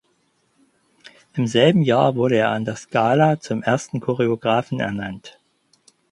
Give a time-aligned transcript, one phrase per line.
[1.35, 5.37] Im selben Jahr wurde er an der Scala zum ersten Choreografen ernannt.